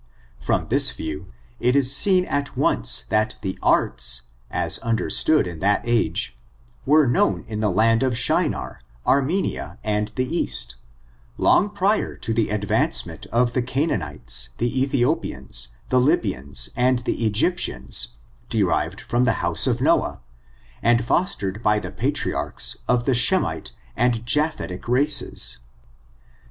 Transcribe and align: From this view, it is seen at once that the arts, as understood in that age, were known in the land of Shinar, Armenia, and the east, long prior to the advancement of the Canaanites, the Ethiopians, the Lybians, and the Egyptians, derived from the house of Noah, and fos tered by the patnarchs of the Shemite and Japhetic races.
From 0.39 0.69
this 0.69 0.89
view, 0.89 1.31
it 1.59 1.75
is 1.75 1.95
seen 1.95 2.25
at 2.25 2.57
once 2.57 3.03
that 3.09 3.35
the 3.43 3.59
arts, 3.61 4.23
as 4.49 4.79
understood 4.79 5.45
in 5.45 5.59
that 5.59 5.83
age, 5.85 6.35
were 6.87 7.05
known 7.05 7.45
in 7.47 7.59
the 7.59 7.69
land 7.69 8.01
of 8.01 8.17
Shinar, 8.17 8.81
Armenia, 9.05 9.77
and 9.83 10.07
the 10.15 10.25
east, 10.25 10.73
long 11.37 11.69
prior 11.69 12.17
to 12.17 12.33
the 12.33 12.49
advancement 12.49 13.27
of 13.27 13.53
the 13.53 13.61
Canaanites, 13.61 14.49
the 14.57 14.81
Ethiopians, 14.81 15.67
the 15.89 15.99
Lybians, 15.99 16.69
and 16.75 16.97
the 17.05 17.23
Egyptians, 17.23 18.15
derived 18.49 19.01
from 19.01 19.25
the 19.25 19.33
house 19.45 19.67
of 19.67 19.81
Noah, 19.81 20.19
and 20.81 21.05
fos 21.05 21.35
tered 21.35 21.61
by 21.61 21.77
the 21.77 21.91
patnarchs 21.91 22.75
of 22.87 23.05
the 23.05 23.13
Shemite 23.13 23.71
and 23.95 24.25
Japhetic 24.25 24.87
races. 24.87 25.59